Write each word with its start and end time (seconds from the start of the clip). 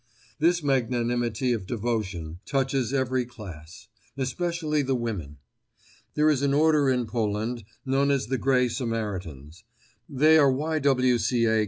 This 0.39 0.63
magnanimity 0.63 1.53
of 1.53 1.67
devotion, 1.67 2.39
touches 2.43 2.91
every 2.91 3.23
class—especially 3.23 4.81
the 4.81 4.95
women. 4.95 5.37
There 6.15 6.31
is 6.31 6.41
an 6.41 6.55
order 6.55 6.89
in 6.89 7.05
Poland 7.05 7.63
known 7.85 8.09
as 8.09 8.25
the 8.25 8.39
Gray 8.39 8.67
Samaritans. 8.67 9.63
They 10.09 10.39
are 10.39 10.51
Y. 10.51 10.79
W. 10.79 11.19
C. 11.19 11.45
A. 11.45 11.59